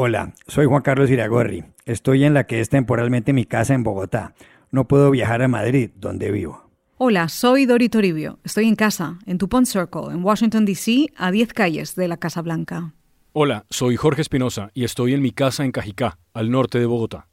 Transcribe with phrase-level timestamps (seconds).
[0.00, 1.64] Hola, soy Juan Carlos Iragorri.
[1.84, 4.32] Estoy en la que es temporalmente mi casa en Bogotá.
[4.70, 6.70] No puedo viajar a Madrid, donde vivo.
[6.98, 8.38] Hola, soy Dori Toribio.
[8.44, 12.42] Estoy en casa, en Tupont Circle, en Washington, D.C., a 10 calles de la Casa
[12.42, 12.94] Blanca.
[13.32, 17.27] Hola, soy Jorge Espinosa y estoy en mi casa en Cajicá, al norte de Bogotá.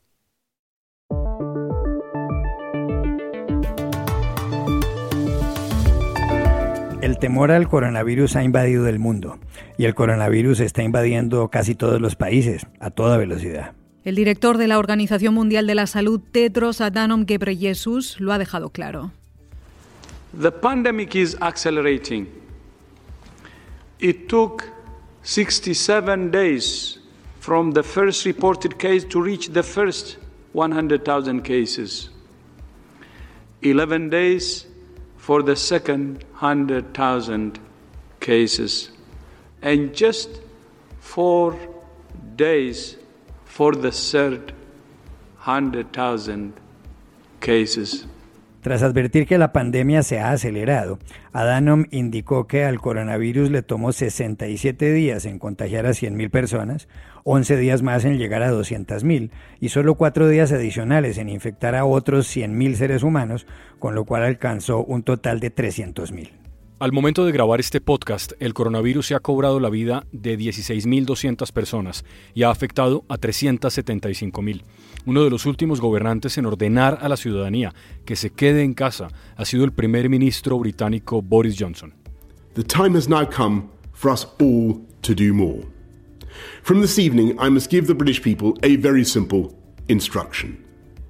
[7.05, 9.37] El temor al coronavirus ha invadido el mundo
[9.77, 13.75] y el coronavirus está invadiendo casi todos los países a toda velocidad.
[14.03, 18.71] El director de la Organización Mundial de la Salud, Tedros Adhanom Ghebreyesus, lo ha dejado
[18.71, 19.11] claro.
[20.41, 22.27] The pandemic is accelerating.
[23.99, 24.63] It took
[25.21, 26.99] 67 days
[27.39, 30.17] from the first reported case to reach the first
[30.53, 32.09] 100,000 cases.
[33.61, 34.65] 11 days
[35.25, 37.57] for the second 100,000
[38.19, 38.91] cases,
[39.59, 40.29] and just
[40.99, 41.57] four
[42.35, 42.95] days
[43.45, 44.53] for the third
[45.45, 46.53] 100,000
[47.41, 48.05] cases.
[48.65, 50.97] Tras advertir que la pandemia se ha acelerado,
[51.33, 56.87] Adanom indicó que al coronavirus le tomó 67 días en contagiar a 100.000 personas,
[57.25, 61.85] 11 días más en llegar a 200.000 y solo 4 días adicionales en infectar a
[61.85, 63.45] otros 100.000 seres humanos,
[63.77, 66.31] con lo cual alcanzó un total de 300.000.
[66.79, 71.51] Al momento de grabar este podcast, el coronavirus se ha cobrado la vida de 16.200
[71.53, 74.63] personas y ha afectado a 375.000.
[75.05, 77.73] Uno de los últimos gobernantes en ordenar a la ciudadanía
[78.05, 81.93] que se quede en casa ha sido el primer ministro británico Boris Johnson.
[82.55, 85.67] The time has now come for us all to do more.
[86.63, 89.55] From this evening, I must give the British people a very simple
[89.87, 90.57] instruction.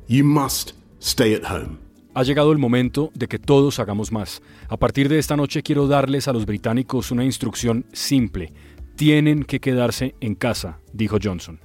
[0.07, 1.79] You must stay at home.
[2.13, 4.41] Ha llegado el momento de que todos hagamos más.
[4.69, 8.53] A partir de esta noche quiero darles a los británicos una instrucción simple.
[8.95, 11.59] Tienen que quedarse en casa, dijo Johnson.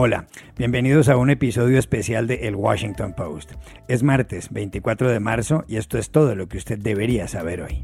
[0.00, 3.54] Hola, bienvenidos a un episodio especial de El Washington Post.
[3.88, 7.82] Es martes 24 de marzo y esto es todo lo que usted debería saber hoy.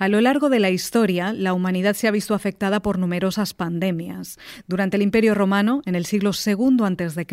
[0.00, 4.38] A lo largo de la historia, la humanidad se ha visto afectada por numerosas pandemias.
[4.66, 7.26] Durante el Imperio Romano, en el siglo II a.C.,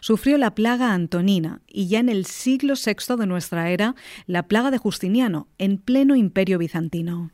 [0.00, 3.94] sufrió la plaga antonina y ya en el siglo VI de nuestra era,
[4.26, 7.32] la plaga de Justiniano, en pleno Imperio bizantino.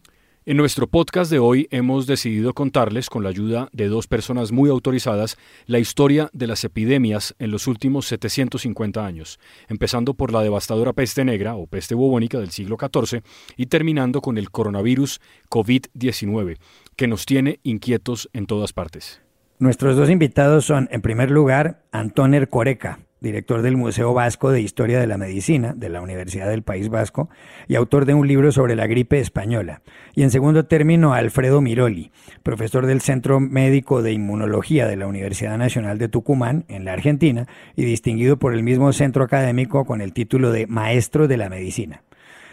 [0.49, 4.71] En nuestro podcast de hoy hemos decidido contarles, con la ayuda de dos personas muy
[4.71, 5.37] autorizadas,
[5.67, 11.25] la historia de las epidemias en los últimos 750 años, empezando por la devastadora peste
[11.25, 13.23] negra o peste bubónica del siglo XIV
[13.57, 15.21] y terminando con el coronavirus
[15.51, 16.59] COVID-19,
[16.95, 19.21] que nos tiene inquietos en todas partes.
[19.59, 25.01] Nuestros dos invitados son, en primer lugar, Antoner Coreca, director del Museo Vasco de Historia
[25.01, 27.29] de la Medicina de la Universidad del País Vasco
[27.67, 29.83] y autor de un libro sobre la gripe española.
[30.15, 32.13] Y en segundo término, Alfredo Miroli,
[32.43, 37.47] profesor del Centro Médico de Inmunología de la Universidad Nacional de Tucumán, en la Argentina,
[37.75, 42.03] y distinguido por el mismo centro académico con el título de Maestro de la Medicina.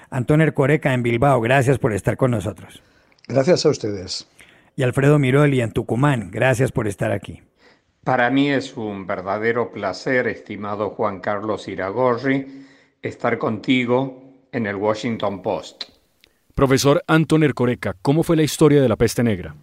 [0.10, 2.84] Antonio Coreca en Bilbao, gracias por estar con nosotros.
[3.28, 4.28] Gracias a ustedes.
[4.76, 7.42] Y Alfredo Miroli en Tucumán, gracias por estar aquí.
[8.04, 12.66] Para mí es un verdadero placer, estimado Juan Carlos Iragorri,
[13.02, 14.22] estar contigo
[14.52, 15.86] en el Washington Post.
[16.54, 19.56] Profesor Anton Ercoreca, ¿cómo fue la historia de la peste negra?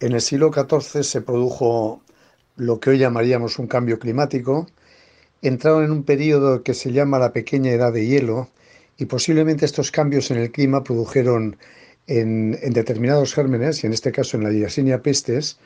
[0.00, 2.02] En el siglo XIV se produjo
[2.56, 4.66] lo que hoy llamaríamos un cambio climático.
[5.40, 8.48] Entraron en un periodo que se llama la pequeña edad de hielo
[8.98, 11.56] y posiblemente estos cambios en el clima produjeron
[12.08, 15.58] en, en determinados gérmenes, y en este caso en la Yersinia pestes,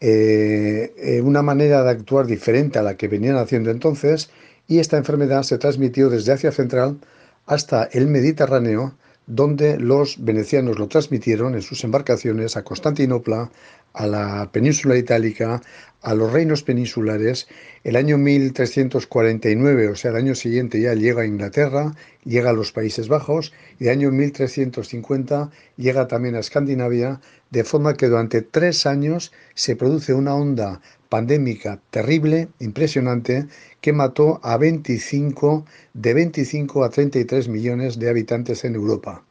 [0.00, 4.30] eh, eh, una manera de actuar diferente a la que venían haciendo entonces
[4.68, 6.98] y esta enfermedad se transmitió desde Asia Central
[7.46, 8.94] hasta el Mediterráneo,
[9.26, 13.50] donde los venecianos lo transmitieron en sus embarcaciones a Constantinopla,
[13.92, 15.60] a la península itálica,
[16.02, 17.48] a los reinos peninsulares.
[17.84, 21.94] El año 1349, o sea, el año siguiente ya llega a Inglaterra,
[22.24, 27.20] llega a los Países Bajos y el año 1350 llega también a Escandinavia,
[27.50, 33.46] de forma que durante tres años se produce una onda pandémica terrible, impresionante,
[33.80, 35.64] que mató a 25,
[35.94, 39.24] de 25 a 33 millones de habitantes en Europa.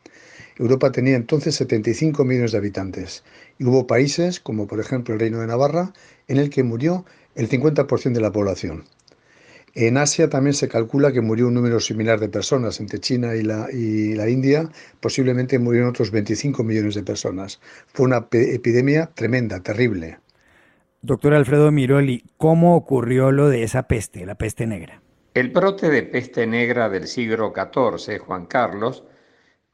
[0.57, 3.23] Europa tenía entonces 75 millones de habitantes
[3.59, 5.93] y hubo países, como por ejemplo el Reino de Navarra,
[6.27, 7.05] en el que murió
[7.35, 8.85] el 50% de la población.
[9.75, 13.43] En Asia también se calcula que murió un número similar de personas, entre China y
[13.43, 14.67] la, y la India,
[14.99, 17.59] posiblemente murieron otros 25 millones de personas.
[17.93, 20.17] Fue una epidemia tremenda, terrible.
[21.03, 25.03] Doctor Alfredo Miroli, ¿cómo ocurrió lo de esa peste, la peste negra?
[25.35, 29.03] El brote de peste negra del siglo XIV, Juan Carlos,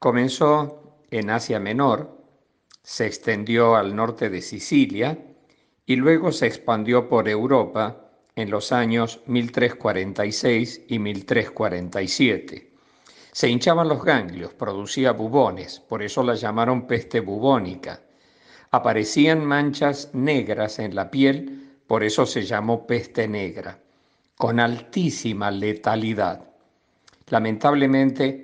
[0.04, 2.14] Comenzó en Asia Menor,
[2.82, 5.16] se extendió al norte de Sicilia
[5.86, 12.70] y luego se expandió por Europa en los años 1346 y 1347.
[13.32, 18.02] Se hinchaban los ganglios, producía bubones, por eso la llamaron peste bubónica.
[18.72, 23.78] Aparecían manchas negras en la piel, por eso se llamó peste negra,
[24.36, 26.42] con altísima letalidad.
[27.30, 28.43] Lamentablemente,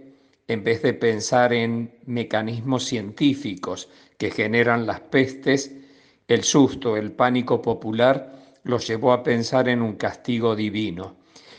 [0.50, 3.88] en vez de pensar en mecanismos científicos
[4.18, 5.72] que generan las pestes,
[6.26, 8.32] el susto, el pánico popular
[8.64, 11.14] los llevó a pensar en un castigo divino.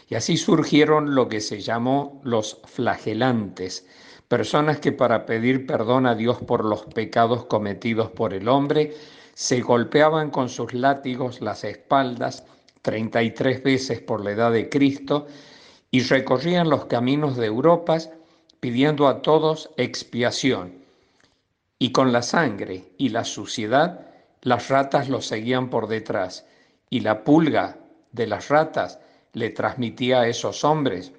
[0.10, 3.88] Y así surgieron lo que se llamó los flagelantes,
[4.28, 8.94] personas que para pedir perdón a Dios por los pecados cometidos por el hombre,
[9.34, 12.44] se golpeaban con sus látigos las espaldas
[12.82, 15.28] 33 veces por la edad de Cristo
[15.92, 17.98] y recorrían los caminos de Europa
[18.62, 20.86] pidiendo a todos expiación.
[21.78, 24.08] Y con la sangre y la suciedad
[24.42, 26.46] las ratas lo seguían por detrás
[26.90, 27.78] y la pulga
[28.12, 29.00] de las ratas
[29.34, 31.12] le transmitía a esos hombres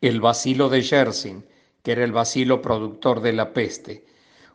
[0.00, 1.44] el vacilo de Yersin,
[1.82, 4.04] que era el vacilo productor de la peste,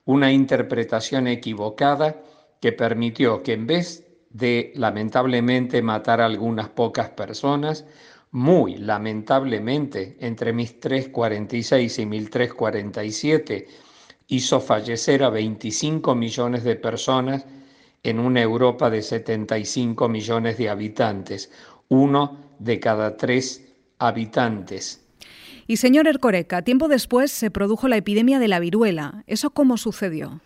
[0.05, 2.21] una interpretación equivocada
[2.59, 7.85] que permitió que en vez de lamentablemente matar a algunas pocas personas,
[8.33, 13.67] muy lamentablemente entre 1346 y 1347
[14.27, 17.45] hizo fallecer a 25 millones de personas
[18.01, 21.51] en una Europa de 75 millones de habitantes,
[21.89, 25.05] uno de cada tres habitantes.
[25.67, 29.23] Y señor Ercoreca, tiempo después se produjo la epidemia de la viruela.
[29.27, 30.41] ¿Eso cómo sucedió?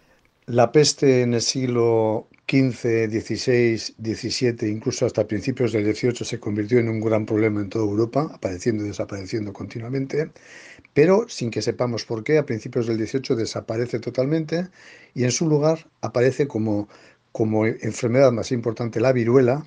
[0.46, 6.80] La peste en el siglo XV, XVI, XVII, incluso hasta principios del XVIII se convirtió
[6.80, 10.32] en un gran problema en toda Europa, apareciendo y desapareciendo continuamente,
[10.94, 14.70] pero sin que sepamos por qué, a principios del XVIII desaparece totalmente
[15.14, 16.88] y en su lugar aparece como,
[17.34, 19.66] como enfermedad más importante la viruela,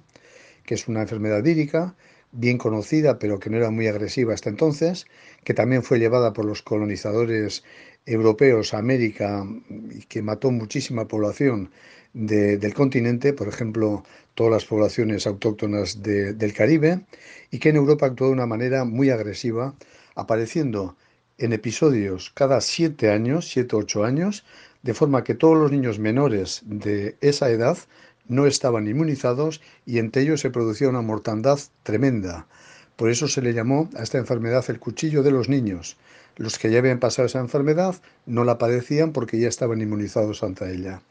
[0.65, 1.97] que es una enfermedad vírica,
[2.33, 5.07] bien conocida, pero que no era muy agresiva hasta entonces,
[5.45, 7.63] que también fue llevada por los colonizadores
[8.07, 9.45] europeos a América
[9.91, 11.71] y que mató muchísima población
[12.13, 14.05] del continente, por ejemplo,
[14.35, 17.05] todas las poblaciones autóctonas del Caribe,
[17.51, 19.75] y que en Europa actuó de una manera muy agresiva,
[20.15, 20.97] apareciendo
[21.39, 24.45] en episodios cada siete años, siete ocho años,
[24.83, 27.79] de forma que todos los niños menores de esa edad
[28.29, 32.47] no estaban inmunizados y entre ellos se producía una mortandad tremenda.
[32.97, 35.97] Por eso se le llamó a esta enfermedad el cuchillo de los niños.
[36.37, 37.97] Los que ya habían pasado esa enfermedad
[38.27, 41.03] no la padecían porque ya estaban inmunizados ante ella.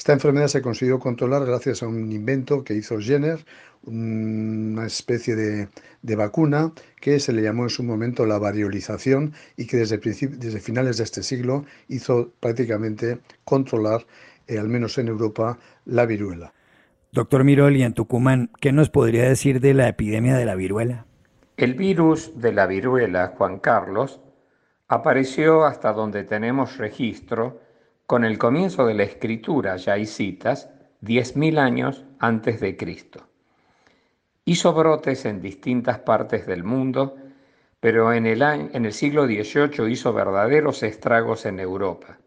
[0.00, 3.44] Esta enfermedad se consiguió controlar gracias a un invento que hizo Jenner,
[3.84, 9.76] una especie de, vacuna que se le llamó en su momento la variolización y que
[9.76, 14.06] desde, desde finales de este siglo hizo prácticamente controlar,
[14.46, 16.54] eh, al menos en Europa, la viruela.
[17.12, 21.04] Doctor Mirol, y en Tucumán, ¿qué nos podría decir de la epidemia de la viruela?
[21.58, 24.18] El virus de la viruela, Juan Carlos,
[24.88, 27.68] apareció hasta donde tenemos registro
[28.10, 30.68] con el comienzo de la escritura, ya hay citas,
[31.00, 33.28] 10.000 años antes de Cristo.
[34.44, 37.14] Hizo brotes en distintas partes del mundo,
[37.78, 42.18] pero en el, en el siglo XVIII hizo verdaderos estragos en Europa.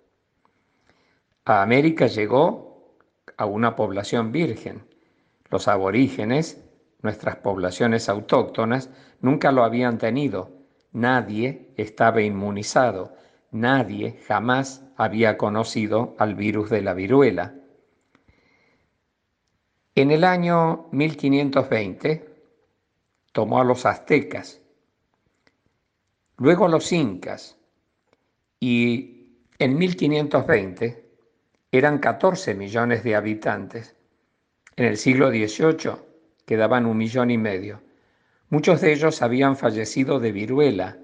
[1.44, 2.96] A América llegó
[3.36, 4.86] a una población virgen.
[5.50, 6.63] Los aborígenes,
[7.01, 10.50] nuestras poblaciones autóctonas, nunca lo habían tenido.
[10.93, 13.17] Nadie estaba inmunizado
[13.53, 17.53] Nadie jamás había conocido al virus de la viruela.
[19.93, 22.33] En el año 1520
[23.31, 24.60] tomó a los aztecas,
[26.38, 27.55] luego a los incas
[28.60, 31.12] y en 1520
[31.72, 33.95] eran 14 millones de habitantes.
[34.75, 35.91] En el siglo XVIII
[36.48, 37.83] quedaban un millón y medio.
[38.50, 40.98] Muchos de ellos habían fallecido de viruela,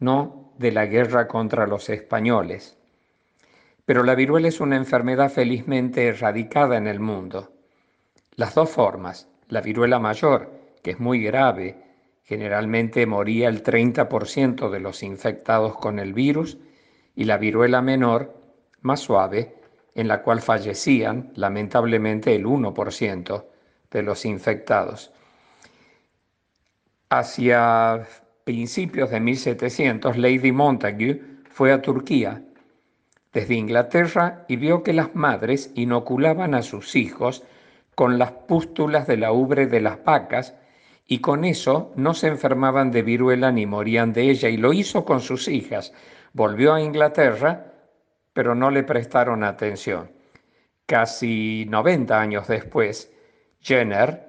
[0.00, 2.76] no de la guerra contra los españoles.
[3.84, 7.52] Pero la viruela es una enfermedad felizmente erradicada en el mundo.
[8.36, 10.50] Las dos formas, la viruela mayor,
[10.82, 11.76] que es muy grave,
[12.24, 16.58] generalmente moría el 30% de los infectados con el virus,
[17.14, 18.34] y la viruela menor,
[18.80, 19.54] más suave,
[19.94, 23.44] en la cual fallecían lamentablemente el 1%
[23.90, 25.12] de los infectados.
[27.10, 28.06] Hacia
[28.44, 31.18] principios de 1700, Lady Montagu
[31.50, 32.42] fue a Turquía
[33.32, 37.42] desde Inglaterra y vio que las madres inoculaban a sus hijos
[37.94, 40.54] con las pústulas de la ubre de las vacas
[41.06, 45.04] y con eso no se enfermaban de viruela ni morían de ella y lo hizo
[45.04, 45.92] con sus hijas.
[46.32, 47.72] Volvió a Inglaterra,
[48.32, 50.10] pero no le prestaron atención.
[50.86, 53.12] Casi 90 años después,
[53.60, 54.28] Jenner,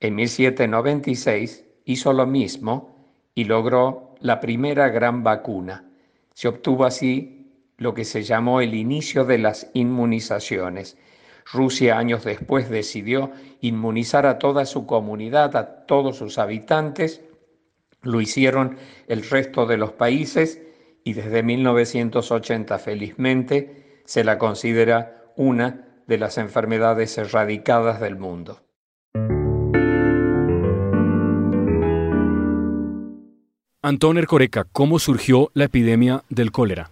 [0.00, 2.91] en 1796, hizo lo mismo
[3.34, 5.84] y logró la primera gran vacuna.
[6.34, 7.42] Se obtuvo así
[7.78, 10.96] lo que se llamó el inicio de las inmunizaciones.
[11.52, 17.22] Rusia años después decidió inmunizar a toda su comunidad, a todos sus habitantes.
[18.02, 18.76] Lo hicieron
[19.08, 20.60] el resto de los países
[21.04, 28.60] y desde 1980 felizmente se la considera una de las enfermedades erradicadas del mundo.
[33.84, 36.88] Antón Ercoreca, ¿cómo surgió la epidemia del cólera?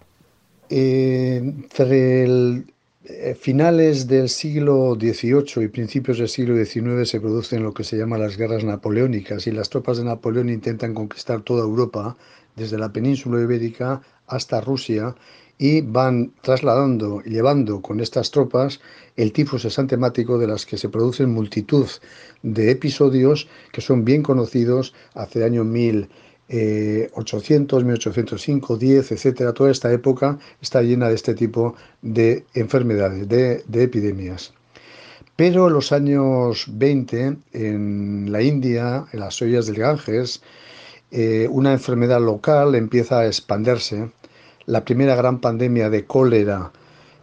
[0.69, 2.65] Eh, entre
[3.05, 7.97] eh, finales del siglo XVIII y principios del siglo XIX se producen lo que se
[7.97, 12.17] llama las guerras napoleónicas y las tropas de Napoleón intentan conquistar toda Europa,
[12.57, 15.15] desde la península ibérica hasta Rusia,
[15.57, 18.81] y van trasladando y llevando con estas tropas
[19.15, 21.87] el tifus exantemático de las que se producen multitud
[22.41, 26.09] de episodios que son bien conocidos hace año 1000
[26.51, 33.63] 800, 1805, 10, etcétera, toda esta época está llena de este tipo de enfermedades, de,
[33.71, 34.53] epidemias.
[35.37, 40.41] Pero en los años 20, en la India, en las ollas del Ganges,
[41.09, 44.11] eh, una enfermedad local empieza a expandirse.
[44.65, 46.71] La primera gran pandemia de cólera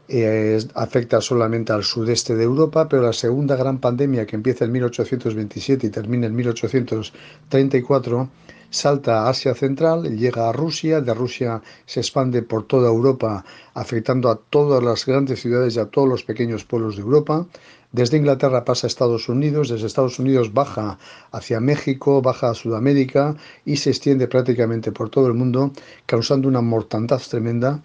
[0.08, 4.72] eh, afecta solamente al sudeste de Europa, pero la segunda gran pandemia que empieza en
[4.72, 8.30] 1827 y termina en 1834
[8.70, 13.44] salta a Asia Central, llega a Rusia, de Rusia se expande por toda Europa,
[13.74, 17.46] afectando a todas las grandes ciudades y a todos los pequeños pueblos de Europa.
[17.90, 20.98] Desde Inglaterra pasa a Estados Unidos, desde Estados Unidos baja
[21.32, 23.34] hacia México, baja a Sudamérica
[23.64, 25.72] y se extiende prácticamente por todo el mundo,
[26.04, 27.80] causando una mortandad tremenda.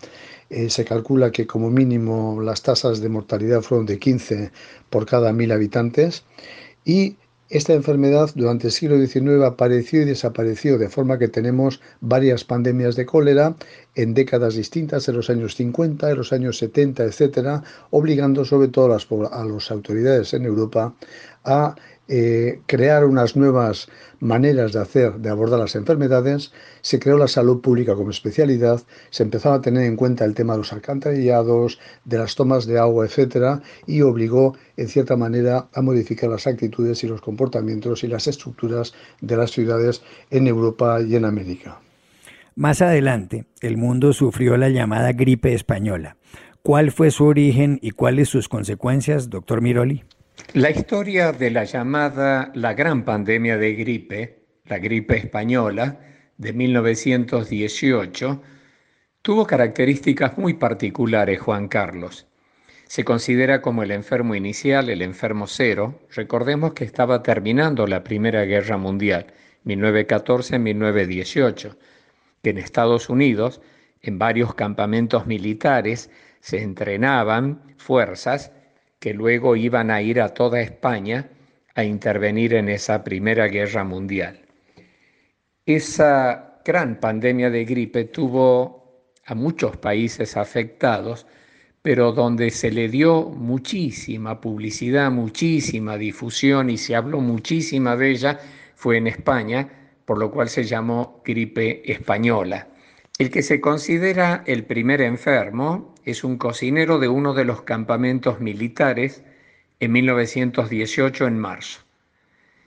[0.50, 4.52] Eh, se calcula que como mínimo las tasas de mortalidad fueron de 15
[4.90, 6.26] por cada mil habitantes
[6.84, 7.16] y
[7.54, 12.96] esta enfermedad durante el siglo XIX apareció y desapareció, de forma que tenemos varias pandemias
[12.96, 13.56] de cólera
[13.94, 18.86] en décadas distintas, en los años 50, en los años 70, etcétera, obligando sobre todo
[18.88, 20.96] a las, a las autoridades en Europa
[21.44, 21.76] a
[22.08, 23.88] eh, crear unas nuevas
[24.20, 29.24] maneras de hacer, de abordar las enfermedades, se creó la salud pública como especialidad, se
[29.24, 33.06] empezó a tener en cuenta el tema de los alcantarillados, de las tomas de agua,
[33.06, 38.28] etcétera, y obligó, en cierta manera, a modificar las actitudes y los comportamientos y las
[38.28, 41.80] estructuras de las ciudades en Europa y en América.
[42.56, 46.18] Más adelante, el mundo sufrió la llamada gripe española.
[46.62, 50.04] ¿Cuál fue su origen y cuáles sus consecuencias, doctor Miroli?
[50.54, 56.00] La historia de la llamada la gran pandemia de gripe, la gripe española,
[56.38, 58.42] de 1918,
[59.22, 62.28] tuvo características muy particulares, Juan Carlos.
[62.86, 66.00] Se considera como el enfermo inicial, el enfermo cero.
[66.12, 69.28] Recordemos que estaba terminando la Primera Guerra Mundial,
[69.66, 71.78] 1914-1918,
[72.42, 73.62] que en Estados Unidos,
[74.02, 76.10] en varios campamentos militares,
[76.42, 78.52] se entrenaban fuerzas
[79.04, 81.30] que luego iban a ir a toda España
[81.76, 84.46] a intervenir en esa Primera Guerra Mundial.
[85.66, 91.28] Esa gran pandemia de gripe tuvo a muchos países afectados,
[91.82, 98.40] pero donde se le dio muchísima publicidad, muchísima difusión y se habló muchísima de ella
[98.74, 99.68] fue en España,
[100.06, 102.70] por lo cual se llamó gripe española.
[103.20, 108.40] El que se considera el primer enfermo es un cocinero de uno de los campamentos
[108.40, 109.24] militares
[109.80, 111.82] en 1918 en marzo.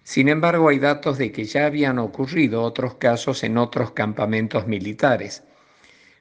[0.03, 5.43] Sin embargo, hay datos de que ya habían ocurrido otros casos en otros campamentos militares.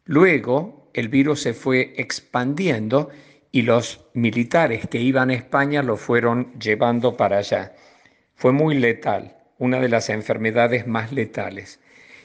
[0.06, 3.10] Luego, el virus se fue expandiendo
[3.52, 7.76] y los militares que iban a España lo fueron llevando para allá.
[8.34, 11.80] Fue muy letal, una de las enfermedades más letales.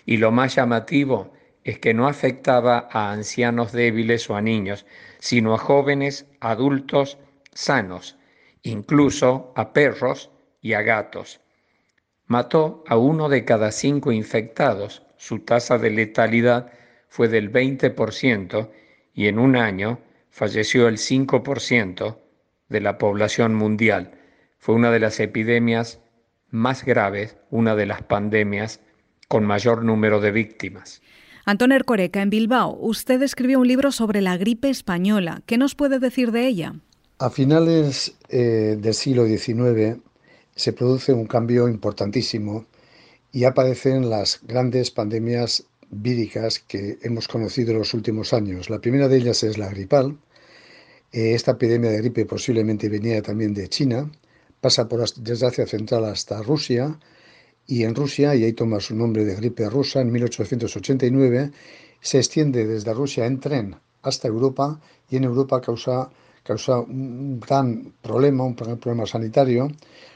[0.07, 1.33] Y lo más llamativo
[1.64, 4.87] es que no afectaba a ancianos débiles o a niños,
[5.19, 7.19] sino a jóvenes, adultos,
[7.52, 8.17] sanos,
[8.62, 11.40] incluso a perros y a gatos.
[12.26, 15.02] Mató a uno de cada cinco infectados.
[15.17, 16.73] Su tasa de letalidad
[17.09, 18.71] fue del 20%
[19.12, 20.00] y en un año
[20.31, 22.19] falleció el 5%
[22.69, 24.12] de la población mundial.
[24.59, 26.00] Fue una de las epidemias
[26.50, 28.81] más graves, una de las pandemias
[29.29, 31.02] con mayor número de víctimas.
[31.50, 35.42] Antonio Ercoreca, en Bilbao, usted escribió un libro sobre la gripe española.
[35.47, 36.76] ¿Qué nos puede decir de ella?
[37.19, 40.00] A finales eh, del siglo XIX
[40.54, 42.66] se produce un cambio importantísimo
[43.33, 48.71] y aparecen las grandes pandemias víricas que hemos conocido en los últimos años.
[48.71, 50.16] La primera de ellas es la gripal.
[51.11, 54.09] Eh, esta epidemia de gripe posiblemente venía también de China,
[54.61, 56.97] pasa por desde Asia Central hasta Rusia
[57.71, 61.53] y en Rusia, y ahí toma su nombre de gripe rusa, en 1889
[62.00, 66.11] se extiende desde Rusia en tren hasta Europa y en Europa causa,
[66.43, 69.71] causa un gran problema, un problema sanitario,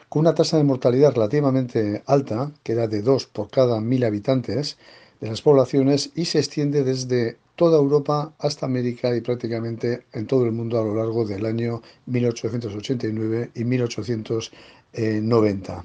[0.08, 4.76] con una tasa de mortalidad relativamente alta, que era de 2 por cada mil habitantes
[5.20, 10.44] de las poblaciones, y se extiende desde toda Europa hasta América y prácticamente en todo
[10.44, 15.84] el mundo a lo largo del año 1889 y 1890.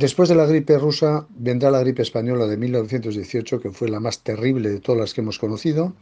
[0.00, 4.20] Después de la gripe rusa vendrá la gripe española de 1918, que fue la más
[4.20, 5.92] terrible de todas las que hemos conocido.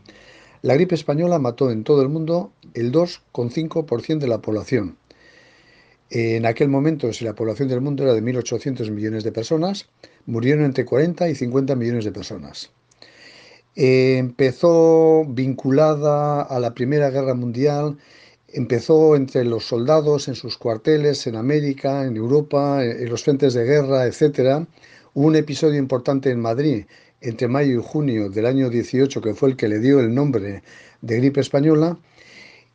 [0.62, 4.98] La gripe española mató en todo el mundo el 2,5% de la población.
[6.10, 9.88] En aquel momento, si la población del mundo era de 1.800 millones de personas,
[10.26, 12.70] murieron entre 40 y 50 millones de personas.
[13.74, 17.96] empezó vinculada a la Primera Guerra Mundial,
[18.48, 23.64] empezó entre los soldados en sus cuarteles en América, en Europa, en los frentes de
[23.64, 24.66] guerra, etc.
[25.14, 26.84] Hubo un episodio importante en Madrid
[27.20, 30.62] entre mayo y junio del año 18 que fue el que le dio el nombre
[31.00, 31.98] de gripe española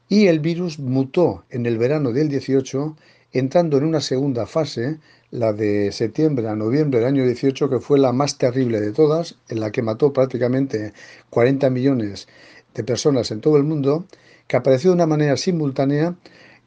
[0.09, 2.95] y el virus mutó en el verano del 18
[3.33, 4.99] entrando en una segunda fase,
[5.31, 9.35] la de septiembre a noviembre del año 18, que fue la más terrible de todas,
[9.49, 10.93] en la que mató prácticamente
[11.31, 12.27] 40 millones
[12.75, 14.05] de personas en todo el mundo,
[14.47, 16.15] que apareció de una manera simultánea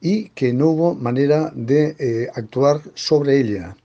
[0.01, 3.77] y que no hubo manera de eh, actuar sobre ella.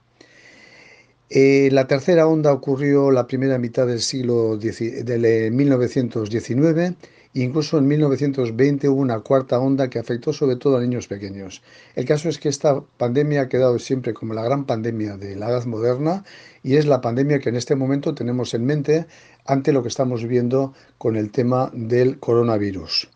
[1.29, 6.95] Eh, la tercera onda ocurrió la primera mitad del siglo de 1919
[7.33, 11.61] Incluso en 1920 hubo una cuarta onda que afectó sobre todo a niños pequeños.
[11.95, 15.49] El caso es que esta pandemia ha quedado siempre como la gran pandemia de la
[15.49, 16.25] edad moderna
[16.61, 19.05] y es la pandemia que en este momento tenemos en mente
[19.45, 23.09] ante lo que estamos viendo con el tema del coronavirus.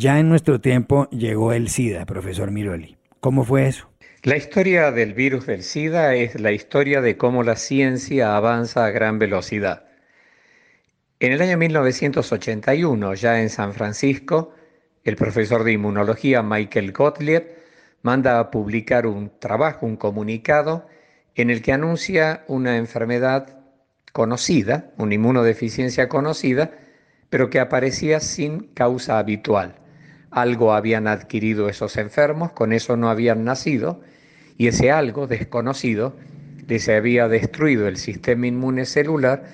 [0.00, 2.96] Ya en nuestro tiempo llegó el SIDA, profesor Miroli.
[3.20, 3.90] ¿Cómo fue eso?
[4.22, 8.90] La historia del virus del SIDA es la historia de cómo la ciencia avanza a
[8.92, 9.84] gran velocidad.
[11.18, 14.54] En el año 1981, ya en San Francisco,
[15.04, 17.58] el profesor de inmunología Michael Gottlieb
[18.00, 20.86] manda a publicar un trabajo, un comunicado,
[21.34, 23.58] en el que anuncia una enfermedad
[24.14, 26.70] conocida, una inmunodeficiencia conocida,
[27.28, 29.76] pero que aparecía sin causa habitual
[30.30, 34.00] algo habían adquirido esos enfermos, con eso no habían nacido,
[34.56, 36.16] y ese algo desconocido
[36.66, 39.44] les había destruido el sistema inmune celular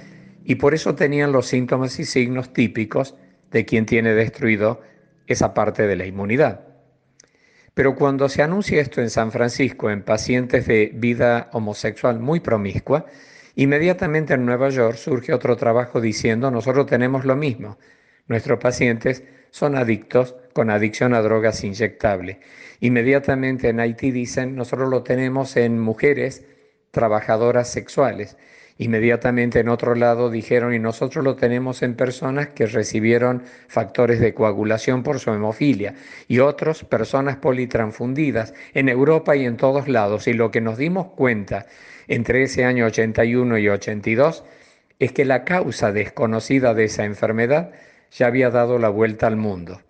[0.44, 3.14] y por eso tenían los síntomas y signos típicos
[3.50, 4.82] de quien tiene destruido
[5.26, 6.60] esa parte de la inmunidad.
[7.74, 13.06] Pero cuando se anuncia esto en San Francisco en pacientes de vida homosexual muy promiscua,
[13.54, 17.78] inmediatamente en Nueva York surge otro trabajo diciendo nosotros tenemos lo mismo.
[18.28, 22.38] Nuestros pacientes son adictos con adicción a drogas inyectables.
[22.80, 26.44] Inmediatamente en Haití dicen, nosotros lo tenemos en mujeres
[26.90, 28.36] trabajadoras sexuales.
[28.78, 34.34] Inmediatamente en otro lado dijeron, y nosotros lo tenemos en personas que recibieron factores de
[34.34, 35.94] coagulación por su hemofilia,
[36.28, 40.26] y otros personas politransfundidas en Europa y en todos lados.
[40.26, 41.66] Y lo que nos dimos cuenta
[42.08, 44.44] entre ese año 81 y 82
[44.98, 47.72] es que la causa desconocida de esa enfermedad
[48.12, 49.80] ya había dado la vuelta al mundo.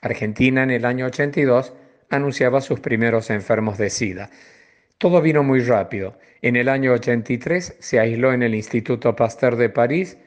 [0.00, 1.72] Argentina en el año 82
[2.10, 4.30] anunciaba sus primeros enfermos de SIDA.
[4.98, 6.18] Todo vino muy rápido.
[6.42, 10.18] En el año 83 se aisló en el Instituto Pasteur de París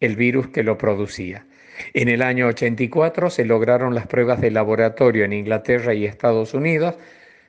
[0.00, 1.46] el virus que lo producía.
[1.94, 6.96] En el año 84 se lograron las pruebas de laboratorio en Inglaterra y Estados Unidos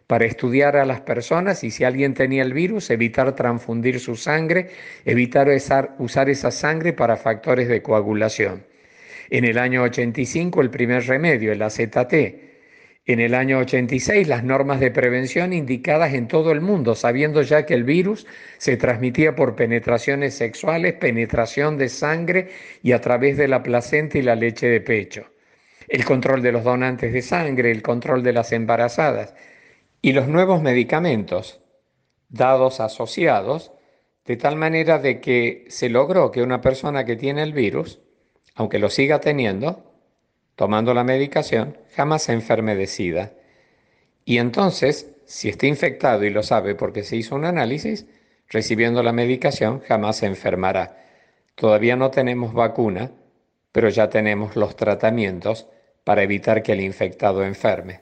[0.08, 4.70] para estudiar a las personas y si alguien tenía el virus, evitar transfundir su sangre,
[5.06, 5.48] evitar
[6.00, 8.66] usar, esa sangre para factores de coagulación.
[9.32, 12.14] En el año 85 el primer remedio, el AZT.
[13.06, 17.66] En el año 86 las normas de prevención indicadas en todo el mundo, sabiendo ya
[17.66, 22.50] que el virus se transmitía por penetraciones sexuales, penetración de sangre
[22.84, 25.28] y a través de la placenta y la leche de pecho.
[25.88, 29.34] El control de los donantes de sangre, el control de las embarazadas
[30.02, 31.62] y los nuevos medicamentos
[32.28, 33.72] dados asociados,
[34.26, 38.02] de tal manera de que se logró que una persona que tiene el virus
[38.62, 39.92] aunque lo siga teniendo,
[40.56, 43.34] tomando la medicación, jamás se enferme de SIDA.
[44.24, 48.06] Y entonces, si está infectado y lo sabe porque se hizo un análisis,
[48.48, 50.96] recibiendo la medicación jamás se enfermará.
[51.56, 53.10] Todavía no tenemos vacuna,
[53.72, 55.68] pero ya tenemos los tratamientos
[56.04, 58.02] para evitar que el infectado enferme.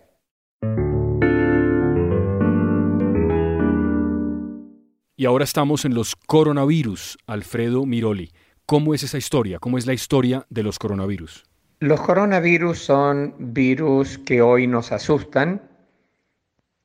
[5.15, 8.33] Y ahora estamos en los coronavirus, Alfredo Miroli.
[8.69, 9.57] ¿Cómo es esa historia?
[9.57, 11.43] ¿Cómo es la historia de los coronavirus?
[11.79, 15.67] Los coronavirus son virus que hoy nos asustan,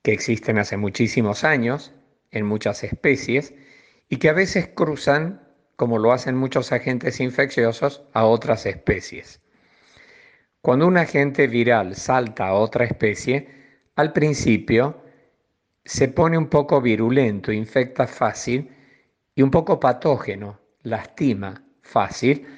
[0.01, 1.92] que existen hace muchísimos años
[2.31, 3.53] en muchas especies
[4.09, 9.42] y que a veces cruzan, como lo hacen muchos agentes infecciosos, a otras especies.
[10.62, 13.47] Cuando un agente viral salta a otra especie,
[13.94, 15.03] al principio
[15.85, 18.75] se pone un poco virulento, infecta fácil
[19.35, 22.49] y un poco patógeno, lastima fácil,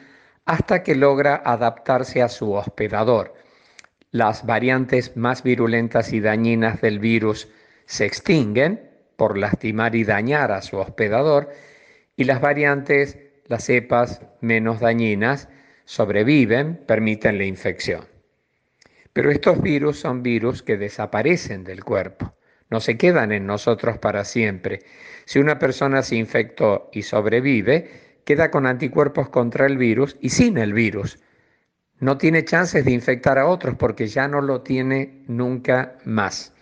[0.47, 3.35] hasta que logra adaptarse a su hospedador.
[4.11, 7.49] Las variantes más virulentas y dañinas del virus
[7.85, 11.51] se extinguen por lastimar y dañar a su hospedador
[12.17, 15.49] y las variantes, las cepas menos dañinas,
[15.85, 18.07] sobreviven, permiten la infección.
[19.13, 22.33] Pero estos virus son virus que desaparecen del cuerpo
[22.71, 24.81] no se quedan en nosotros para siempre.
[25.25, 30.59] Si una persona se infectó y sobrevive, queda con anticuerpos contra el virus y sin
[30.59, 31.19] el virus.
[32.01, 36.53] No tiene chances de infectar a otros porque ya no lo tiene nunca más.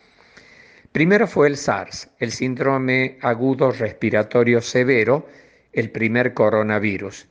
[0.92, 5.26] Primero fue el SARS, el síndrome agudo respiratorio severo,
[5.72, 7.26] el primer coronavirus.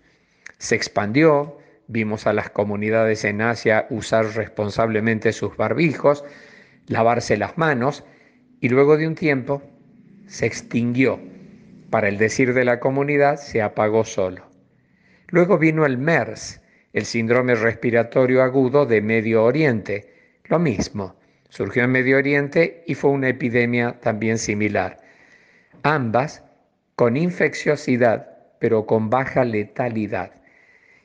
[0.58, 6.26] Se expandió, vimos a las comunidades en Asia usar responsablemente sus barbijos,
[6.88, 8.04] lavarse las manos,
[8.60, 9.62] y luego de un tiempo
[10.26, 11.33] se extinguió.
[11.94, 14.48] Para el decir de la comunidad, se apagó solo.
[15.28, 16.60] Luego vino el MERS,
[16.92, 20.12] el síndrome respiratorio agudo de Medio Oriente.
[20.46, 21.16] Lo mismo,
[21.50, 25.02] surgió en Medio Oriente y fue una epidemia también similar.
[25.84, 26.44] Ambas
[26.96, 30.32] con infecciosidad, pero con baja letalidad.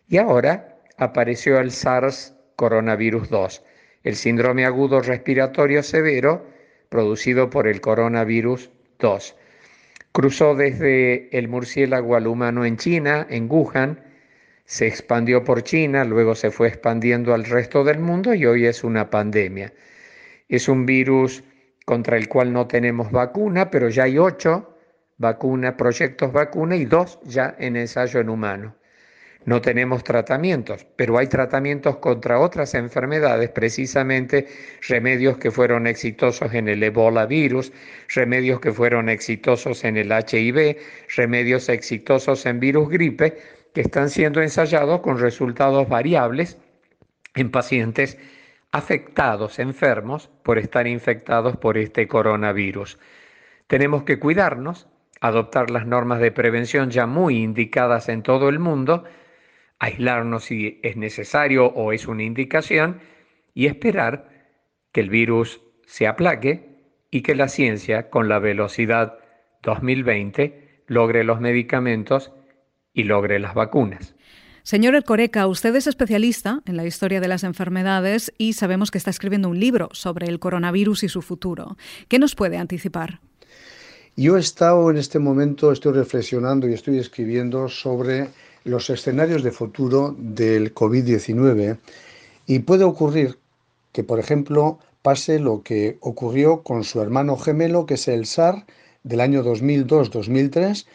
[0.08, 3.62] Y ahora apareció el SARS coronavirus 2,
[4.04, 6.46] el síndrome agudo respiratorio severo,
[6.88, 8.70] producido por el coronavirus
[9.00, 9.36] 2.
[10.18, 14.00] Cruzó desde el murciélago al humano en China, en Wuhan,
[14.64, 18.82] se expandió por China, luego se fue expandiendo al resto del mundo y hoy es
[18.82, 19.72] una pandemia.
[20.48, 21.44] Es un virus
[21.84, 24.76] contra el cual no tenemos vacuna, pero ya hay ocho
[25.18, 28.74] vacunas, proyectos vacuna y dos ya en ensayo en humano.
[29.48, 34.46] No tenemos tratamientos, pero hay tratamientos contra otras enfermedades, precisamente
[34.86, 37.72] remedios que fueron exitosos en el Ebola virus,
[38.14, 40.76] remedios que fueron exitosos en el HIV,
[41.16, 43.38] remedios exitosos en virus gripe,
[43.72, 46.58] que están siendo ensayados con resultados variables
[47.34, 48.18] en pacientes
[48.70, 52.98] afectados, enfermos, por estar infectados por este coronavirus.
[53.66, 54.88] Tenemos que cuidarnos,
[55.22, 59.04] adoptar las normas de prevención ya muy indicadas en todo el mundo,
[59.78, 63.00] aislarnos si es necesario o es una indicación
[63.54, 64.28] y esperar
[64.92, 66.68] que el virus se aplaque
[67.10, 69.18] y que la ciencia, con la velocidad
[69.62, 72.32] 2020, logre los medicamentos
[72.92, 74.14] y logre las vacunas.
[74.62, 79.08] Señor Ercoreca, usted es especialista en la historia de las enfermedades y sabemos que está
[79.08, 81.78] escribiendo un libro sobre el coronavirus y su futuro.
[82.08, 83.20] ¿Qué nos puede anticipar?
[84.14, 88.28] Yo he estado en este momento, estoy reflexionando y estoy escribiendo sobre
[88.68, 91.78] los escenarios de futuro del COVID-19
[92.46, 93.38] y puede ocurrir
[93.92, 98.66] que, por ejemplo, pase lo que ocurrió con su hermano gemelo, que es el SAR
[99.02, 100.86] del año 2002-2003,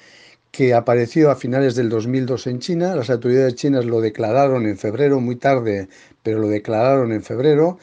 [0.51, 2.95] que apareció a finales del 2002 en China.
[2.95, 5.89] Las autoridades chinas lo declararon en febrero, muy tarde,
[6.21, 7.79] pero lo declararon en febrero.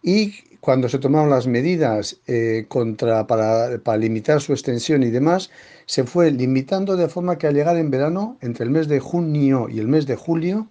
[0.00, 0.34] Y
[0.64, 5.50] cuando se tomaron las medidas eh, contra, para, para limitar su extensión y demás,
[5.84, 9.68] se fue limitando de forma que al llegar en verano, entre el mes de junio
[9.68, 10.66] y el mes de julio,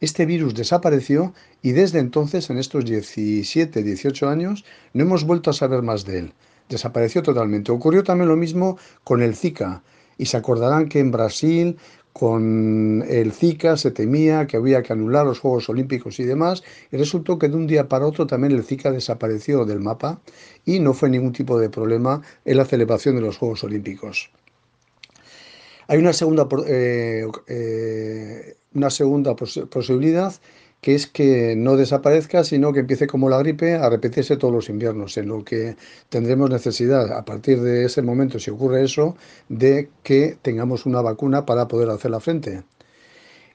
[0.00, 5.54] este virus desapareció y desde entonces, en estos 17, 18 años, no hemos vuelto a
[5.54, 6.32] saber más de él.
[6.68, 7.72] Desapareció totalmente.
[7.72, 9.82] Ocurrió también lo mismo con el Zika.
[10.18, 11.78] Y se acordarán que en Brasil
[12.12, 16.96] con el Zika se temía que había que anular los Juegos Olímpicos y demás, y
[16.96, 20.20] resultó que de un día para otro también el Zika desapareció del mapa
[20.64, 24.30] y no fue ningún tipo de problema en la celebración de los Juegos Olímpicos.
[25.88, 30.32] Hay una segunda, eh, eh, una segunda posibilidad
[30.82, 34.68] que es que no desaparezca, sino que empiece como la gripe a repetirse todos los
[34.68, 35.76] inviernos, en lo que
[36.08, 39.16] tendremos necesidad, a partir de ese momento, si ocurre eso,
[39.48, 42.64] de que tengamos una vacuna para poder hacer la frente.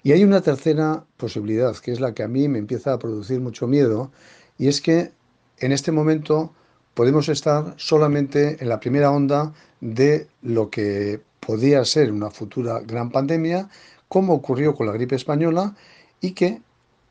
[0.03, 3.41] Y hay una tercera posibilidad, que es la que a mí me empieza a producir
[3.41, 4.09] mucho miedo,
[4.57, 5.11] y es que
[5.59, 6.53] en este momento
[6.93, 13.11] podemos estar solamente en la primera onda de lo que podía ser una futura gran
[13.11, 13.69] pandemia,
[14.07, 15.75] como ocurrió con la gripe española,
[16.21, 16.61] y que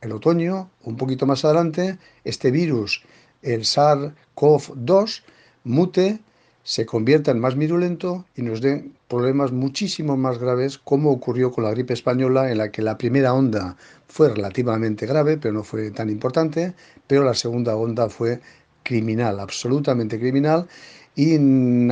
[0.07, 3.03] el otoño, un poquito más adelante, este virus,
[3.43, 5.23] el SARS-CoV-2,
[5.65, 6.21] mute,
[6.63, 11.63] se convierta en más virulento y nos den problemas muchísimo más graves, como ocurrió con
[11.63, 13.77] la gripe española, en la que la primera onda
[14.09, 16.75] fue relativamente grave, pero no fue tan importante,
[17.07, 18.41] pero la segunda onda fue
[18.83, 20.67] criminal, absolutamente criminal,
[21.15, 21.37] y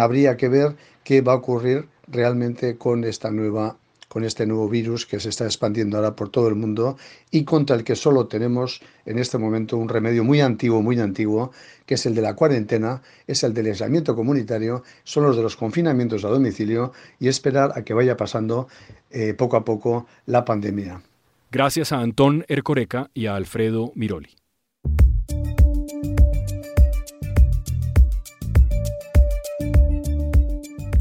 [0.01, 3.77] habría que ver qué va a ocurrir realmente con esta nueva
[4.09, 6.97] con este nuevo virus que se está expandiendo ahora por todo el mundo
[7.31, 11.53] y contra el que solo tenemos en este momento un remedio muy antiguo, muy antiguo,
[11.87, 15.57] que es el de la cuarentena, es el del aislamiento comunitario, son los de los
[15.57, 18.69] confinamientos a domicilio y esperar a que vaya pasando
[19.11, 21.03] eh, poco a poco la pandemia.
[21.51, 24.44] Gracias a Antón Ercoreca y a Alfredo Miroli.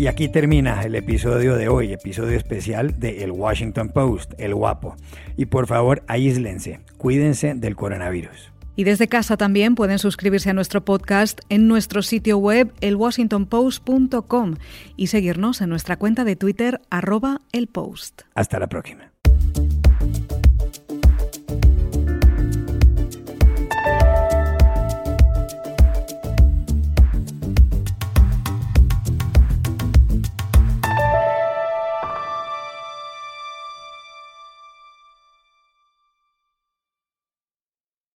[0.04, 4.98] Y aquí termina el episodio de hoy, episodio especial de El Washington Post, El Guapo.
[5.38, 8.52] Y por favor, aíslense, cuídense del coronavirus.
[8.76, 14.56] Y desde casa también pueden suscribirse a nuestro podcast en nuestro sitio web elwashingtonpost.com
[14.98, 18.24] y seguirnos en nuestra cuenta de Twitter arroba el post.
[18.36, 19.13] Hasta la próxima.